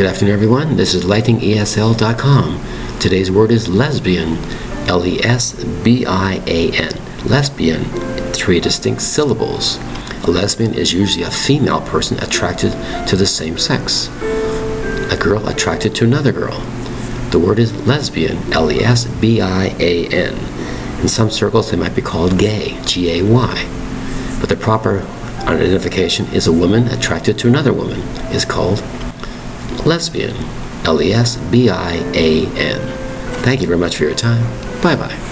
[0.00, 0.76] Good afternoon, everyone.
[0.78, 2.98] This is lightingesl.com.
[3.00, 4.38] Today's word is lesbian.
[4.88, 6.92] L E S B I A N.
[7.26, 7.84] Lesbian.
[8.32, 9.76] Three distinct syllables.
[10.24, 12.72] A lesbian is usually a female person attracted
[13.08, 14.08] to the same sex.
[15.12, 16.58] A girl attracted to another girl.
[17.30, 18.38] The word is lesbian.
[18.54, 20.32] L E S B I A N.
[21.02, 22.80] In some circles, they might be called gay.
[22.86, 23.68] G A Y.
[24.40, 25.00] But the proper
[25.40, 28.00] identification is a woman attracted to another woman
[28.32, 28.82] is called
[29.86, 30.36] lesbian.
[30.84, 32.80] L E S B I A N.
[33.42, 34.42] Thank you very much for your time.
[34.82, 35.29] Bye bye.